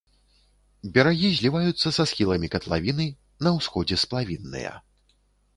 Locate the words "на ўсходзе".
3.49-3.95